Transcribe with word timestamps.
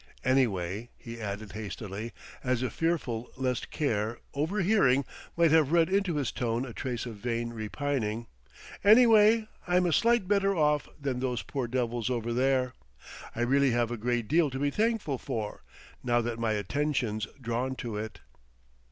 "Anyway," 0.25 0.89
he 0.97 1.21
added 1.21 1.51
hastily, 1.51 2.11
as 2.43 2.63
if 2.63 2.73
fearful 2.73 3.29
lest 3.37 3.69
Care, 3.69 4.17
overhearing, 4.35 5.05
might 5.37 5.51
have 5.51 5.71
read 5.71 5.89
into 5.89 6.15
his 6.15 6.31
tone 6.31 6.65
a 6.65 6.73
trace 6.73 7.05
of 7.05 7.17
vain 7.17 7.51
repining, 7.53 8.25
"anyway, 8.83 9.47
I'm 9.67 9.85
a 9.85 9.93
sight 9.93 10.27
better 10.27 10.55
off 10.55 10.89
than 10.99 11.19
those 11.19 11.43
poor 11.43 11.67
devils 11.67 12.09
over 12.09 12.33
there! 12.33 12.73
I 13.35 13.41
really 13.41 13.69
have 13.73 13.91
a 13.91 13.95
great 13.97 14.27
deal 14.27 14.49
to 14.49 14.57
be 14.57 14.71
thankful 14.71 15.19
for, 15.19 15.61
now 16.03 16.19
that 16.21 16.39
my 16.39 16.53
attention's 16.53 17.27
drawn 17.39 17.75
to 17.75 17.97
it." 17.97 18.21